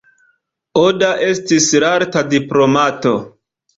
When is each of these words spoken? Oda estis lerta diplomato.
Oda 0.83 1.11
estis 1.27 1.67
lerta 1.85 2.25
diplomato. 2.33 3.13